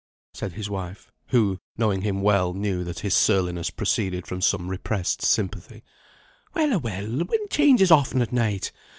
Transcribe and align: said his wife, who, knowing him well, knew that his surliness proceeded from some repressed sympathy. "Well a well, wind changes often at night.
said 0.33 0.53
his 0.53 0.67
wife, 0.67 1.11
who, 1.27 1.59
knowing 1.77 2.01
him 2.01 2.23
well, 2.23 2.55
knew 2.55 2.83
that 2.83 3.01
his 3.01 3.13
surliness 3.15 3.69
proceeded 3.69 4.25
from 4.25 4.41
some 4.41 4.67
repressed 4.67 5.21
sympathy. 5.21 5.83
"Well 6.55 6.73
a 6.73 6.79
well, 6.79 7.07
wind 7.23 7.51
changes 7.51 7.91
often 7.91 8.19
at 8.23 8.33
night. 8.33 8.71